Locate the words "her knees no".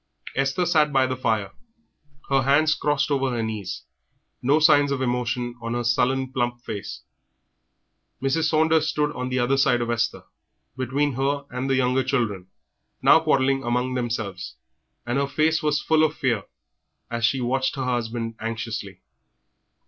3.29-4.57